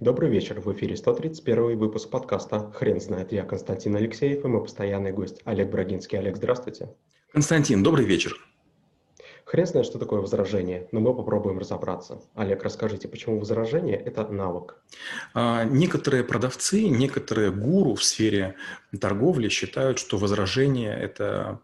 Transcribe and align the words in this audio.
Добрый 0.00 0.28
вечер, 0.28 0.60
в 0.60 0.70
эфире 0.74 0.96
131 0.96 1.78
выпуск 1.78 2.10
подкаста 2.10 2.70
«Хрен 2.72 3.00
знает». 3.00 3.32
Я 3.32 3.42
Константин 3.42 3.96
Алексеев 3.96 4.44
и 4.44 4.46
мой 4.46 4.62
постоянный 4.62 5.12
гость 5.12 5.40
Олег 5.44 5.70
Брагинский. 5.70 6.18
Олег, 6.18 6.36
здравствуйте. 6.36 6.94
Константин, 7.32 7.82
добрый 7.82 8.04
вечер. 8.04 8.36
Хрен 9.46 9.66
знает, 9.66 9.86
что 9.86 9.98
такое 9.98 10.20
возражение, 10.20 10.88
но 10.92 11.00
мы 11.00 11.14
попробуем 11.16 11.58
разобраться. 11.58 12.20
Олег, 12.34 12.62
расскажите, 12.62 13.08
почему 13.08 13.40
возражение– 13.40 13.96
это 14.04 14.28
навык? 14.28 14.76
А, 15.32 15.64
некоторые 15.64 16.22
продавцы, 16.22 16.86
некоторые 16.86 17.50
гуру 17.50 17.94
в 17.94 18.04
сфере 18.04 18.56
торговли 19.00 19.48
считают, 19.48 19.98
что 19.98 20.18
возражение– 20.18 20.94
это 21.00 21.60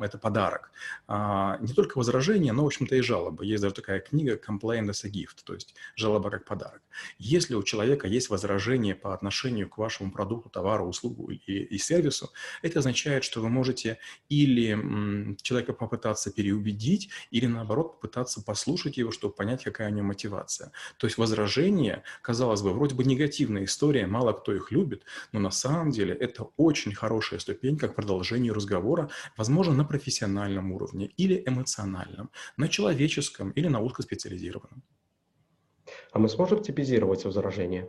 это 0.00 0.18
подарок. 0.18 0.70
А, 1.06 1.58
не 1.60 1.72
только 1.72 1.98
возражения, 1.98 2.52
но, 2.52 2.62
в 2.62 2.66
общем-то, 2.66 2.94
и 2.96 3.00
жалобы. 3.00 3.44
Есть 3.44 3.62
даже 3.62 3.74
такая 3.74 4.00
книга 4.00 4.36
«Complaint 4.36 4.88
as 4.88 5.04
a 5.06 5.10
gift», 5.10 5.44
то 5.44 5.54
есть 5.54 5.74
жалоба 5.96 6.30
как 6.30 6.44
подарок. 6.44 6.82
Если 7.18 7.54
у 7.54 7.62
человека 7.62 8.06
есть 8.06 8.30
возражение 8.30 8.94
по 8.94 9.14
отношению 9.14 9.68
к 9.68 9.78
вашему 9.78 10.10
продукту, 10.10 10.48
товару, 10.48 10.86
услугу 10.86 11.30
и, 11.30 11.36
и 11.36 11.78
сервису, 11.78 12.30
это 12.62 12.78
означает, 12.78 13.24
что 13.24 13.40
вы 13.40 13.48
можете 13.48 13.98
или 14.28 14.70
м, 14.72 15.36
человека 15.42 15.72
попытаться 15.72 16.32
переубедить, 16.32 17.10
или, 17.30 17.46
наоборот, 17.46 18.00
попытаться 18.00 18.42
послушать 18.42 18.96
его, 18.96 19.10
чтобы 19.10 19.34
понять, 19.34 19.64
какая 19.64 19.90
у 19.90 19.94
него 19.94 20.06
мотивация. 20.06 20.72
То 20.96 21.06
есть 21.06 21.18
возражение, 21.18 22.02
казалось 22.22 22.62
бы, 22.62 22.72
вроде 22.72 22.94
бы 22.94 23.04
негативная 23.04 23.64
история, 23.64 24.06
мало 24.06 24.32
кто 24.32 24.54
их 24.54 24.70
любит, 24.70 25.04
но 25.32 25.40
на 25.40 25.50
самом 25.50 25.90
деле 25.90 26.14
это 26.14 26.44
очень 26.56 26.94
хорошая 26.94 27.40
ступень 27.40 27.76
как 27.76 27.94
продолжение 27.94 28.52
разговора, 28.52 29.10
возможно, 29.36 29.49
на 29.50 29.84
профессиональном 29.84 30.72
уровне 30.72 31.10
или 31.16 31.42
эмоциональном, 31.46 32.30
на 32.56 32.68
человеческом 32.68 33.50
или 33.50 33.68
на 33.68 33.80
узкоспециализированном. 33.80 34.82
А 36.12 36.18
мы 36.18 36.28
сможем 36.28 36.62
типизировать 36.62 37.24
возражения? 37.24 37.88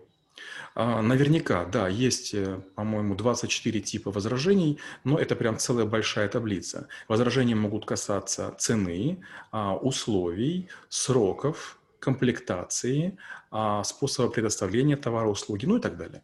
А, 0.75 1.01
наверняка, 1.01 1.65
да, 1.65 1.87
есть, 1.87 2.33
э, 2.33 2.61
по-моему, 2.75 3.15
24 3.15 3.81
типа 3.81 4.11
возражений, 4.11 4.79
но 5.03 5.17
это 5.19 5.35
прям 5.35 5.57
целая 5.57 5.85
большая 5.85 6.29
таблица. 6.29 6.87
Возражения 7.07 7.55
могут 7.55 7.85
касаться 7.85 8.55
цены, 8.57 9.21
а, 9.51 9.75
условий, 9.75 10.69
сроков, 10.89 11.77
комплектации, 11.99 13.17
а, 13.51 13.83
способа 13.83 14.29
предоставления 14.29 14.95
товара, 14.95 15.27
услуги, 15.27 15.65
ну 15.65 15.77
и 15.77 15.81
так 15.81 15.97
далее. 15.97 16.23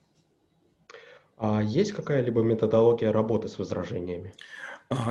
А 1.38 1.61
есть 1.61 1.91
какая-либо 1.91 2.41
методология 2.41 3.11
работы 3.11 3.47
с 3.47 3.59
возражениями? 3.59 4.33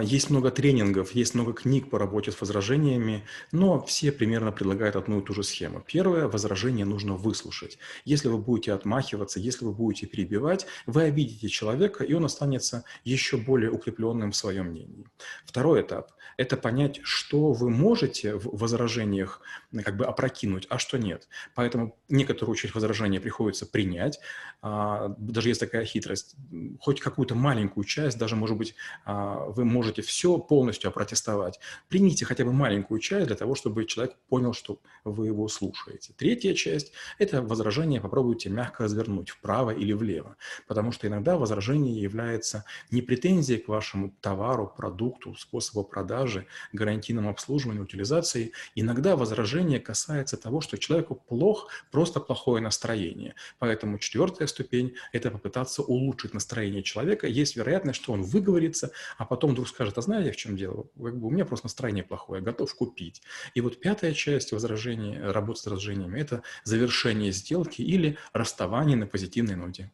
Есть 0.01 0.31
много 0.31 0.51
тренингов, 0.51 1.13
есть 1.13 1.35
много 1.35 1.53
книг 1.53 1.91
по 1.91 1.99
работе 1.99 2.33
с 2.33 2.41
возражениями, 2.41 3.27
но 3.53 3.83
все 3.85 4.11
примерно 4.11 4.51
предлагают 4.51 4.97
одну 4.97 5.21
и 5.21 5.23
ту 5.23 5.35
же 5.35 5.43
схему. 5.43 5.85
Первое, 5.87 6.29
возражение 6.29 6.87
нужно 6.87 7.15
выслушать. 7.15 7.77
Если 8.07 8.29
вы 8.29 8.39
будете 8.39 8.73
отмахиваться, 8.73 9.39
если 9.39 9.67
вы 9.67 9.75
будете 9.75 10.07
перебивать, 10.07 10.67
вы 10.87 11.03
обидите 11.03 11.49
человека, 11.49 12.05
и 12.05 12.15
он 12.15 12.25
останется 12.25 12.85
еще 13.05 13.37
более 13.37 13.71
укрепленным 13.71 14.33
в 14.33 14.37
своем 14.37 14.69
мнении. 14.69 15.05
Второй 15.45 15.83
этап– 15.83 16.13
это 16.39 16.57
понять, 16.57 17.01
что 17.03 17.53
вы 17.53 17.69
можете 17.69 18.37
в 18.37 18.57
возражениях 18.57 19.43
как 19.85 19.99
бы 19.99 20.07
опрокинуть, 20.07 20.67
а 20.71 20.79
что 20.79 20.97
нет. 20.97 21.29
Поэтому 21.55 21.99
некоторую 22.09 22.57
часть 22.57 22.75
возражения 22.75 23.21
приходится 23.21 23.67
принять. 23.67 24.21
А, 24.63 25.15
даже 25.19 25.51
есть 25.51 25.61
такая 25.61 25.85
хитрость. 25.85 26.35
Хоть 26.81 27.01
какую-то 27.01 27.35
маленькую 27.35 27.85
часть, 27.85 28.17
даже, 28.19 28.37
может 28.37 28.57
быть, 28.57 28.75
а, 29.05 29.45
вы 29.45 29.66
можете 29.67 30.03
все 30.03 30.39
полностью 30.39 30.89
опротестовать. 30.89 31.59
Примите 31.89 32.25
хотя 32.25 32.45
бы 32.45 32.53
маленькую 32.53 33.01
часть 33.01 33.27
для 33.27 33.37
того, 33.37 33.55
чтобы 33.55 33.85
человек 33.85 34.17
понял, 34.29 34.53
что 34.53 34.81
вы 35.05 35.27
его 35.27 35.49
слушаете. 35.49 36.13
Третья 36.17 36.55
часть– 36.55 36.93
это 37.19 37.43
возражение 37.43 38.01
попробуйте 38.01 38.49
мягко 38.49 38.85
развернуть 38.85 39.31
вправо 39.31 39.71
или 39.71 39.93
влево, 39.93 40.37
потому 40.67 40.93
что 40.93 41.07
иногда 41.07 41.37
возражение 41.37 42.01
является 42.01 42.65
не 42.91 43.03
претензией 43.03 43.61
к 43.61 43.69
вашему 43.69 44.15
товару, 44.21 44.73
продукту, 44.77 45.35
способу 45.35 45.85
продажи, 45.85 46.47
гарантийному 46.73 47.31
обслуживанию, 47.31 47.85
утилизации. 47.85 48.53
Иногда 48.75 49.17
возражение 49.17 49.81
касается 49.81 50.37
того, 50.37 50.61
что 50.61 50.79
человеку 50.79 51.15
плохо, 51.15 51.69
просто 51.91 52.21
плохое 52.21 52.63
настроение. 52.63 53.35
Поэтому 53.59 53.99
четвертая 53.99 54.47
ступень– 54.47 54.95
это 55.13 55.31
попытаться 55.31 55.83
улучшить 55.83 56.35
настроение 56.35 56.83
человека. 56.83 57.27
Есть 57.27 57.57
вероятность, 57.57 58.01
что 58.01 58.13
он 58.13 58.23
выговорится, 58.23 58.93
а 59.19 59.25
потом 59.25 59.55
вдруг 59.57 59.69
скажет, 59.69 59.97
а 59.97 60.03
знаете, 60.03 60.33
в 60.33 60.37
чем 60.37 60.57
дело? 60.57 60.87
Как 61.03 61.19
бы 61.19 61.29
у 61.29 61.31
меня 61.31 61.47
просто 61.47 61.67
настроение 61.67 62.05
плохое, 62.05 62.43
готов 62.43 62.75
купить. 62.75 63.23
И 63.55 63.61
вот 63.61 63.81
пятая 63.81 64.13
часть 64.13 64.53
возражений, 64.53 65.19
работы 65.19 65.61
с 65.61 65.65
возражениями– 65.65 66.21
это 66.21 66.43
завершение 66.65 67.33
сделки 67.33 67.81
или 67.81 68.19
расставание 68.33 68.97
на 68.97 69.07
позитивной 69.07 69.57
ноте. 69.57 69.91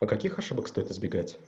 А 0.00 0.06
каких 0.06 0.38
ошибок 0.38 0.68
стоит 0.68 0.90
избегать? 0.90 1.38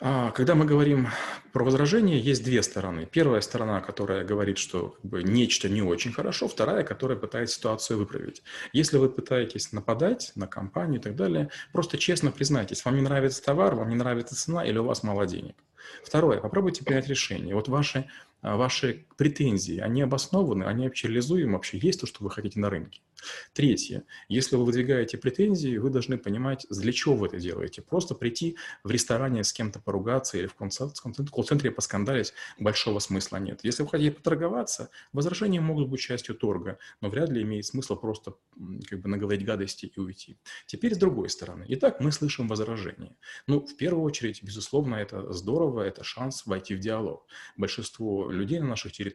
А, 0.00 0.30
когда 0.30 0.54
мы 0.54 0.64
говорим 0.64 1.08
про 1.52 1.64
возражение, 1.64 2.20
есть 2.20 2.44
две 2.44 2.62
стороны. 2.62 3.06
Первая 3.10 3.40
сторона, 3.40 3.80
которая 3.80 4.24
говорит, 4.24 4.58
что 4.58 4.90
как 4.90 5.04
бы, 5.04 5.22
нечто 5.24 5.68
не 5.68 5.82
очень 5.82 6.12
хорошо, 6.12 6.46
вторая, 6.46 6.84
которая 6.84 7.18
пытается 7.18 7.56
ситуацию 7.56 7.98
выправить. 7.98 8.42
Если 8.72 8.96
вы 8.96 9.08
пытаетесь 9.08 9.72
нападать 9.72 10.30
на 10.36 10.46
компанию 10.46 11.00
и 11.00 11.02
так 11.02 11.16
далее, 11.16 11.50
просто 11.72 11.98
честно 11.98 12.30
признайтесь, 12.30 12.84
вам 12.84 12.94
не 12.94 13.02
нравится 13.02 13.42
товар, 13.42 13.74
вам 13.74 13.88
не 13.88 13.96
нравится 13.96 14.36
цена 14.36 14.64
или 14.64 14.78
у 14.78 14.84
вас 14.84 15.02
мало 15.02 15.26
денег. 15.26 15.56
Второе, 16.04 16.38
попробуйте 16.38 16.84
принять 16.84 17.08
решение. 17.08 17.54
Вот 17.54 17.68
ваши, 17.68 18.08
а, 18.40 18.56
ваши 18.56 19.04
претензии, 19.18 19.78
они 19.78 20.00
обоснованы, 20.00 20.64
они 20.64 20.84
вообще 20.84 21.08
реализуемы, 21.08 21.54
вообще 21.54 21.76
есть 21.78 22.00
то, 22.00 22.06
что 22.06 22.22
вы 22.22 22.30
хотите 22.30 22.60
на 22.60 22.70
рынке. 22.70 23.02
Третье. 23.52 24.04
Если 24.28 24.54
вы 24.54 24.64
выдвигаете 24.64 25.18
претензии, 25.18 25.76
вы 25.76 25.90
должны 25.90 26.18
понимать, 26.18 26.66
для 26.70 26.92
чего 26.92 27.16
вы 27.16 27.26
это 27.26 27.40
делаете. 27.40 27.82
Просто 27.82 28.14
прийти 28.14 28.56
в 28.84 28.92
ресторане 28.92 29.42
с 29.42 29.52
кем-то 29.52 29.80
поругаться 29.80 30.38
или 30.38 30.46
в 30.46 30.54
колл-центре 30.54 31.72
поскандалить 31.72 32.32
большого 32.60 33.00
смысла 33.00 33.38
нет. 33.38 33.58
Если 33.64 33.82
вы 33.82 33.88
хотите 33.88 34.12
поторговаться, 34.12 34.90
возражения 35.12 35.60
могут 35.60 35.88
быть 35.88 36.00
частью 36.00 36.36
торга, 36.36 36.78
но 37.00 37.10
вряд 37.10 37.30
ли 37.30 37.42
имеет 37.42 37.66
смысл 37.66 37.96
просто 37.96 38.34
как 38.88 39.00
бы 39.00 39.08
наговорить 39.08 39.44
гадости 39.44 39.86
и 39.86 39.98
уйти. 40.00 40.38
Теперь 40.66 40.94
с 40.94 40.98
другой 40.98 41.28
стороны. 41.28 41.64
Итак, 41.70 41.98
мы 41.98 42.12
слышим 42.12 42.46
возражения. 42.46 43.16
Ну, 43.48 43.66
в 43.66 43.76
первую 43.76 44.04
очередь, 44.04 44.44
безусловно, 44.44 44.94
это 44.94 45.32
здорово, 45.32 45.82
это 45.82 46.04
шанс 46.04 46.46
войти 46.46 46.76
в 46.76 46.78
диалог. 46.78 47.26
Большинство 47.56 48.30
людей 48.30 48.60
на 48.60 48.68
наших 48.68 48.92
территориях 48.92 49.07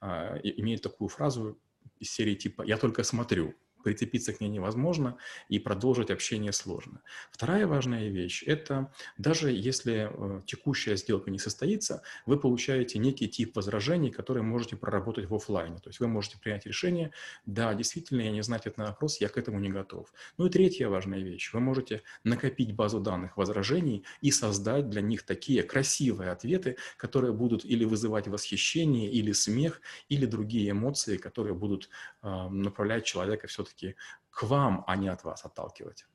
а, 0.00 0.36
имеют 0.42 0.82
такую 0.82 1.08
фразу 1.08 1.58
из 1.98 2.10
серии 2.10 2.34
типа 2.34 2.62
«я 2.62 2.76
только 2.76 3.02
смотрю», 3.02 3.54
прицепиться 3.82 4.32
к 4.32 4.40
ней 4.40 4.48
невозможно 4.48 5.16
и 5.48 5.58
продолжить 5.58 6.10
общение 6.10 6.52
сложно. 6.52 7.00
Вторая 7.30 7.66
важная 7.66 8.08
вещь– 8.08 8.42
это 8.46 8.92
даже 9.16 9.50
если 9.50 10.10
э, 10.10 10.42
текущая 10.46 10.96
сделка 10.96 11.30
не 11.30 11.38
состоится, 11.38 12.02
вы 12.26 12.38
получаете 12.38 12.98
некий 12.98 13.28
тип 13.28 13.56
возражений, 13.56 14.10
которые 14.10 14.42
можете 14.42 14.76
проработать 14.76 15.28
в 15.28 15.34
офлайне. 15.34 15.78
То 15.78 15.90
есть 15.90 16.00
вы 16.00 16.08
можете 16.08 16.38
принять 16.38 16.66
решение, 16.66 17.12
да, 17.46 17.74
действительно, 17.74 18.22
я 18.22 18.30
не 18.30 18.42
знаю 18.42 18.58
ответ 18.60 18.76
на 18.76 18.86
вопрос, 18.86 19.20
я 19.20 19.28
к 19.28 19.38
этому 19.38 19.58
не 19.58 19.68
готов. 19.68 20.12
Ну 20.36 20.46
и 20.46 20.50
третья 20.50 20.88
важная 20.88 21.20
вещь– 21.20 21.52
вы 21.52 21.60
можете 21.60 22.02
накопить 22.24 22.74
базу 22.74 23.00
данных 23.00 23.36
возражений 23.36 24.04
и 24.20 24.30
создать 24.30 24.88
для 24.88 25.00
них 25.00 25.22
такие 25.22 25.62
красивые 25.62 26.30
ответы, 26.30 26.76
которые 26.96 27.32
будут 27.32 27.64
или 27.64 27.84
вызывать 27.84 28.28
восхищение, 28.28 29.10
или 29.10 29.32
смех, 29.32 29.80
или 30.08 30.26
другие 30.26 30.70
эмоции, 30.70 31.16
которые 31.16 31.54
будут 31.54 31.88
э, 32.22 32.48
направлять 32.48 33.04
человека 33.04 33.46
все-таки 33.46 33.67
все-таки 33.68 33.96
к 34.30 34.42
вам, 34.42 34.84
а 34.86 34.96
не 34.96 35.08
от 35.08 35.24
вас 35.24 35.44
отталкивать. 35.44 36.06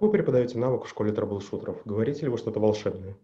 Вы 0.00 0.10
преподаете 0.10 0.58
навык 0.58 0.84
в 0.84 0.88
школе 0.88 1.12
трэблшутеров. 1.12 1.82
Говорите 1.84 2.22
ли 2.22 2.28
вы 2.28 2.38
что-то 2.38 2.60
волшебное? 2.60 3.16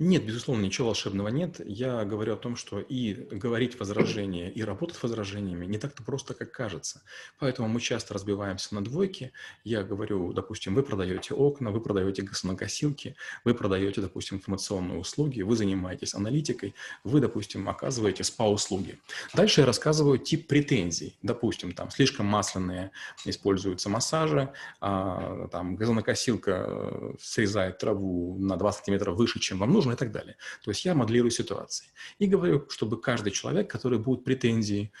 Нет, 0.00 0.26
безусловно, 0.26 0.64
ничего 0.64 0.88
волшебного 0.88 1.28
нет. 1.28 1.60
Я 1.64 2.04
говорю 2.04 2.34
о 2.34 2.36
том, 2.36 2.56
что 2.56 2.80
и 2.80 3.14
говорить 3.14 3.78
возражения, 3.78 4.50
и 4.50 4.60
работать 4.64 5.00
возражениями 5.00 5.66
не 5.66 5.78
так-то 5.78 6.02
просто, 6.02 6.34
как 6.34 6.50
кажется. 6.50 7.02
Поэтому 7.38 7.68
мы 7.68 7.80
часто 7.80 8.12
разбиваемся 8.12 8.74
на 8.74 8.82
двойки. 8.82 9.32
Я 9.62 9.84
говорю, 9.84 10.32
допустим, 10.32 10.74
вы 10.74 10.82
продаете 10.82 11.34
окна, 11.34 11.70
вы 11.70 11.80
продаете 11.80 12.22
газонокосилки, 12.22 13.14
вы 13.44 13.54
продаете, 13.54 14.00
допустим, 14.00 14.38
информационные 14.38 14.98
услуги, 14.98 15.42
вы 15.42 15.54
занимаетесь 15.54 16.14
аналитикой, 16.14 16.74
вы, 17.04 17.20
допустим, 17.20 17.68
оказываете 17.68 18.24
спа-услуги. 18.24 18.98
Дальше 19.32 19.60
я 19.60 19.66
рассказываю 19.66 20.18
тип 20.18 20.48
претензий. 20.48 21.16
Допустим, 21.22 21.72
там 21.72 21.92
слишком 21.92 22.26
масляные 22.26 22.90
используются 23.24 23.88
массажи, 23.88 24.52
а, 24.80 25.46
там 25.52 25.76
газонокосилка 25.76 26.64
э, 26.66 27.12
срезает 27.20 27.78
траву 27.78 28.36
на 28.40 28.56
20 28.56 28.78
сантиметров 28.78 29.16
выше, 29.16 29.38
чем 29.38 29.60
вам 29.60 29.72
нужно, 29.72 29.83
нужно 29.84 29.92
и 29.92 29.96
так 29.96 30.12
далее. 30.12 30.36
То 30.62 30.70
есть 30.70 30.84
я 30.84 30.94
моделирую 30.94 31.30
ситуации. 31.30 31.86
И 32.18 32.26
говорю, 32.26 32.68
чтобы 32.70 33.00
каждый 33.00 33.32
человек, 33.32 33.70
который 33.70 33.98
будет 33.98 34.24
претензии, 34.24 34.92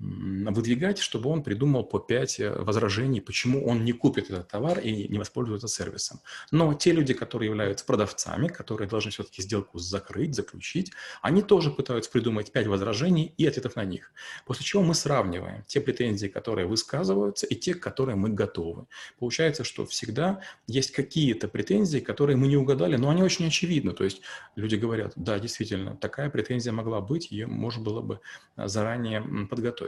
выдвигать, 0.00 0.98
чтобы 0.98 1.28
он 1.28 1.42
придумал 1.42 1.84
по 1.84 1.98
5 1.98 2.40
э, 2.40 2.62
возражений, 2.62 3.20
почему 3.20 3.66
он 3.66 3.84
не 3.84 3.92
купит 3.92 4.30
этот 4.30 4.48
товар 4.48 4.78
и 4.78 5.08
не 5.08 5.18
воспользуется 5.18 5.68
сервисом. 5.68 6.20
Но 6.50 6.72
те 6.72 6.92
люди, 6.92 7.12
которые 7.12 7.50
являются 7.50 7.84
продавцами, 7.84 8.48
которые 8.48 8.88
должны 8.88 9.10
все-таки 9.10 9.42
сделку 9.42 9.78
закрыть, 9.78 10.34
заключить, 10.34 10.92
они 11.20 11.42
тоже 11.42 11.70
пытаются 11.70 12.10
придумать 12.10 12.50
5 12.50 12.66
возражений 12.68 13.34
и 13.36 13.46
ответов 13.46 13.76
на 13.76 13.84
них. 13.84 14.12
После 14.46 14.64
чего 14.64 14.82
мы 14.82 14.94
сравниваем 14.94 15.64
те 15.66 15.80
претензии, 15.80 16.28
которые 16.28 16.66
высказываются, 16.66 17.46
и 17.46 17.54
те, 17.54 17.74
к 17.74 17.80
которым 17.80 18.20
мы 18.20 18.30
готовы. 18.30 18.86
Получается, 19.18 19.64
что 19.64 19.84
всегда 19.84 20.40
есть 20.66 20.92
какие-то 20.92 21.46
претензии, 21.48 21.98
которые 21.98 22.36
мы 22.36 22.48
не 22.48 22.56
угадали, 22.56 22.96
но 22.96 23.10
они 23.10 23.22
очень 23.22 23.46
очевидны. 23.46 23.92
То 23.92 24.04
есть 24.04 24.22
люди 24.56 24.76
говорят, 24.76 25.12
да, 25.16 25.38
действительно, 25.38 25.96
такая 25.96 26.30
претензия 26.30 26.72
могла 26.72 27.00
быть, 27.00 27.30
ее 27.30 27.46
можно 27.46 27.82
было 27.82 28.00
бы 28.00 28.20
а, 28.56 28.66
заранее 28.68 29.20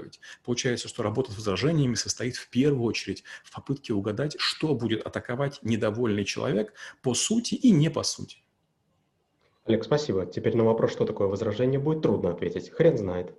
подготовить. 0.03 0.21
Получается, 0.45 0.89
что 0.89 1.03
работа 1.03 1.33
с 1.33 1.37
возражениями 1.37 1.95
состоит 1.95 2.37
в 2.37 2.49
первую 2.49 2.85
очередь 2.85 3.25
в 3.45 3.53
попытке 3.53 3.93
угадать, 3.93 4.37
что 4.39 4.75
будет 4.75 5.07
атаковать 5.07 5.61
недовольный 5.63 6.25
человек 6.25 6.75
по 7.03 7.15
сути 7.15 7.55
и 7.55 7.71
не 7.71 7.91
по 7.91 8.03
сути. 8.03 8.39
Олег, 9.65 9.85
спасибо. 9.85 10.27
Теперь 10.27 10.57
на 10.57 10.65
вопрос, 10.65 10.93
что 10.93 11.05
такое 11.05 11.29
возражение, 11.29 11.79
будет 11.79 12.03
трудно 12.03 12.31
ответить. 12.31 12.71
Хрен 12.71 12.99
знает. 12.99 13.33